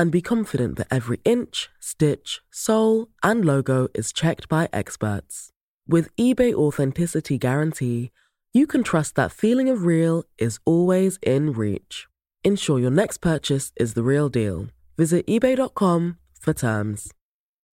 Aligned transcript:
and 0.00 0.10
be 0.10 0.22
confident 0.22 0.78
that 0.78 0.86
every 0.90 1.20
inch, 1.26 1.68
stitch, 1.78 2.40
sole, 2.50 3.10
and 3.22 3.44
logo 3.44 3.86
is 3.92 4.14
checked 4.14 4.48
by 4.48 4.66
experts. 4.72 5.50
With 5.86 6.08
eBay 6.16 6.54
Authenticity 6.54 7.36
Guarantee, 7.36 8.10
you 8.54 8.66
can 8.66 8.82
trust 8.82 9.14
that 9.16 9.30
feeling 9.30 9.68
of 9.68 9.84
real 9.84 10.24
is 10.38 10.58
always 10.64 11.18
in 11.22 11.52
reach. 11.52 12.08
Ensure 12.42 12.78
your 12.78 12.90
next 12.90 13.18
purchase 13.18 13.72
is 13.76 13.92
the 13.92 14.02
real 14.02 14.30
deal. 14.30 14.68
Visit 14.96 15.26
eBay.com 15.26 16.16
for 16.40 16.54
terms. 16.54 17.12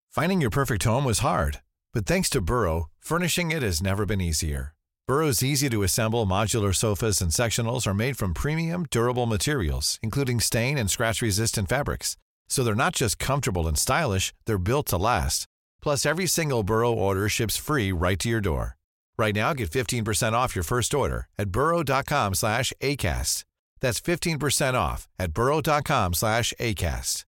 Finding 0.10 0.42
your 0.42 0.50
perfect 0.50 0.84
home 0.84 1.06
was 1.06 1.20
hard, 1.20 1.62
but 1.94 2.08
thanks 2.08 2.32
to 2.32 2.42
Burrow, 2.42 2.90
furnishing 3.00 3.52
it 3.52 3.62
has 3.62 3.84
never 3.84 4.04
been 4.04 4.20
easier. 4.20 4.74
Burrow's 5.08 5.44
easy 5.44 5.70
to 5.70 5.84
assemble 5.84 6.26
modular 6.26 6.74
sofas 6.74 7.22
and 7.22 7.30
sectionals 7.30 7.86
are 7.86 7.94
made 7.94 8.18
from 8.18 8.34
premium, 8.34 8.88
durable 8.90 9.28
materials, 9.28 10.00
including 10.02 10.40
stain 10.40 10.80
and 10.80 10.90
scratch 10.90 11.22
resistant 11.22 11.70
fabrics. 11.70 12.18
So 12.50 12.64
they're 12.64 12.76
not 12.76 12.96
just 12.96 13.20
comfortable 13.20 13.68
and 13.68 13.78
stylish, 13.78 14.34
they're 14.46 14.58
built 14.58 14.88
to 14.88 14.98
last. 14.98 15.46
Plus, 15.82 16.06
every 16.06 16.28
single 16.28 16.64
Burrow 16.64 16.92
order 16.92 17.30
ships 17.30 17.58
free 17.58 17.92
right 17.92 18.20
to 18.20 18.30
your 18.30 18.42
door. 18.42 18.78
Right 19.18 19.36
now, 19.36 19.54
get 19.54 19.70
15% 19.70 20.34
off 20.34 20.56
your 20.56 20.64
first 20.64 20.94
order 20.94 21.28
at 21.38 21.50
burrow.com 21.50 22.34
slash 22.34 22.74
ACAST. 22.82 23.44
That's 23.82 24.02
15% 24.02 24.74
off 24.74 25.08
at 25.20 25.32
burrow.com 25.34 26.14
slash 26.14 26.54
ACAST. 26.60 27.24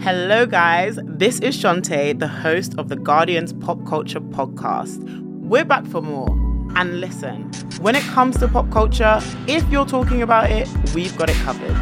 Hello, 0.00 0.46
guys. 0.46 0.98
This 1.04 1.40
is 1.40 1.56
Chanté, 1.56 2.18
the 2.18 2.28
host 2.28 2.74
of 2.78 2.88
the 2.88 2.96
Guardians 2.96 3.52
Pop 3.52 3.84
Culture 3.86 4.20
Podcast. 4.20 5.02
We're 5.42 5.64
back 5.64 5.86
for 5.86 6.00
more. 6.00 6.47
And 6.76 7.00
listen, 7.00 7.50
when 7.80 7.96
it 7.96 8.02
comes 8.04 8.38
to 8.38 8.48
pop 8.48 8.70
culture, 8.70 9.20
if 9.46 9.68
you're 9.70 9.86
talking 9.86 10.22
about 10.22 10.50
it, 10.50 10.68
we've 10.94 11.16
got 11.16 11.28
it 11.30 11.36
covered. 11.36 11.76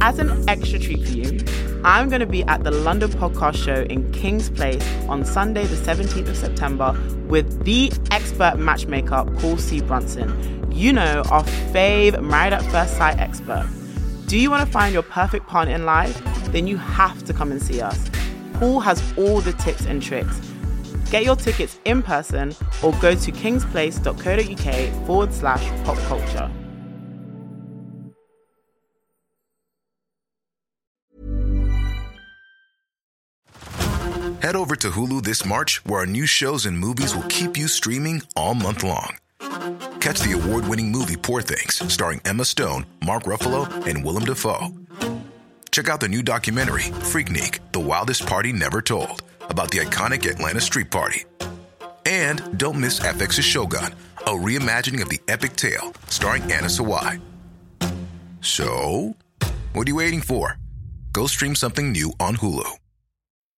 As 0.00 0.18
an 0.18 0.48
extra 0.48 0.78
treat 0.78 1.06
for 1.06 1.12
you, 1.12 1.40
I'm 1.84 2.08
going 2.08 2.20
to 2.20 2.26
be 2.26 2.42
at 2.44 2.64
the 2.64 2.70
London 2.70 3.10
Podcast 3.10 3.56
Show 3.56 3.82
in 3.90 4.10
King's 4.12 4.48
Place 4.50 4.82
on 5.08 5.24
Sunday, 5.24 5.66
the 5.66 5.76
17th 5.76 6.28
of 6.28 6.36
September, 6.36 6.98
with 7.28 7.64
the 7.64 7.92
expert 8.10 8.58
matchmaker, 8.58 9.24
Paul 9.38 9.58
C. 9.58 9.80
Brunson. 9.82 10.72
You 10.72 10.92
know, 10.92 11.22
our 11.30 11.44
fave 11.72 12.22
Married 12.22 12.54
at 12.54 12.62
First 12.70 12.96
Sight 12.96 13.18
expert. 13.18 13.68
Do 14.26 14.38
you 14.38 14.50
want 14.50 14.66
to 14.66 14.72
find 14.72 14.92
your 14.92 15.02
perfect 15.02 15.46
partner 15.46 15.74
in 15.74 15.84
life? 15.84 16.22
Then 16.52 16.66
you 16.66 16.76
have 16.78 17.22
to 17.24 17.32
come 17.32 17.52
and 17.52 17.62
see 17.62 17.80
us. 17.80 18.10
Paul 18.54 18.80
has 18.80 19.02
all 19.18 19.40
the 19.40 19.52
tips 19.52 19.84
and 19.84 20.02
tricks. 20.02 20.40
Get 21.14 21.22
your 21.22 21.36
tickets 21.36 21.78
in 21.84 22.02
person 22.02 22.56
or 22.82 22.92
go 22.94 23.14
to 23.14 23.30
kingsplace.co.uk 23.30 25.06
forward 25.06 25.32
slash 25.32 25.64
pop 25.84 25.96
culture. 26.08 26.50
Head 34.42 34.56
over 34.56 34.74
to 34.74 34.90
Hulu 34.90 35.22
this 35.22 35.44
March, 35.44 35.84
where 35.84 36.00
our 36.00 36.06
new 36.06 36.26
shows 36.26 36.66
and 36.66 36.76
movies 36.76 37.14
will 37.14 37.22
keep 37.28 37.56
you 37.56 37.68
streaming 37.68 38.22
all 38.34 38.56
month 38.56 38.82
long. 38.82 39.16
Catch 40.00 40.18
the 40.18 40.32
award 40.32 40.66
winning 40.66 40.90
movie 40.90 41.16
Poor 41.16 41.40
Things, 41.42 41.80
starring 41.92 42.22
Emma 42.24 42.44
Stone, 42.44 42.86
Mark 43.04 43.22
Ruffalo, 43.22 43.86
and 43.86 44.04
Willem 44.04 44.24
Dafoe. 44.24 44.66
Check 45.74 45.88
out 45.88 45.98
the 45.98 46.08
new 46.08 46.22
documentary, 46.22 46.90
Freaknik 47.10 47.58
The 47.72 47.80
Wildest 47.80 48.26
Party 48.26 48.52
Never 48.52 48.80
Told, 48.80 49.23
about 49.48 49.70
the 49.70 49.78
iconic 49.78 50.28
Atlanta 50.30 50.60
Street 50.60 50.90
Party. 50.90 51.24
And 52.06 52.58
don't 52.58 52.78
miss 52.78 53.00
FX's 53.00 53.44
Shogun, 53.44 53.94
a 54.18 54.30
reimagining 54.30 55.02
of 55.02 55.08
the 55.08 55.20
epic 55.28 55.56
tale, 55.56 55.92
starring 56.08 56.42
Anna 56.44 56.68
Sawai. 56.68 57.20
So, 58.40 59.16
what 59.72 59.86
are 59.86 59.90
you 59.90 59.96
waiting 59.96 60.20
for? 60.20 60.58
Go 61.12 61.26
stream 61.26 61.54
something 61.54 61.92
new 61.92 62.12
on 62.20 62.36
Hulu. 62.36 62.70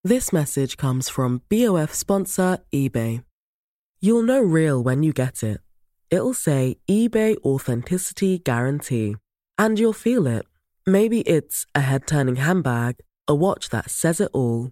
This 0.03 0.31
message 0.31 0.77
comes 0.77 1.09
from 1.09 1.41
BOF 1.49 1.93
sponsor 1.93 2.59
eBay. 2.73 3.23
You'll 3.99 4.23
know 4.23 4.39
real 4.39 4.81
when 4.81 5.03
you 5.03 5.11
get 5.11 5.43
it. 5.43 5.59
It'll 6.09 6.33
say 6.33 6.77
eBay 6.89 7.35
Authenticity 7.43 8.39
Guarantee. 8.39 9.15
And 9.57 9.77
you'll 9.77 9.91
feel 9.91 10.27
it. 10.27 10.45
Maybe 10.85 11.21
it's 11.21 11.65
a 11.75 11.81
head 11.81 12.07
turning 12.07 12.37
handbag, 12.37 12.97
a 13.27 13.35
watch 13.35 13.69
that 13.69 13.89
says 13.89 14.21
it 14.21 14.29
all, 14.31 14.71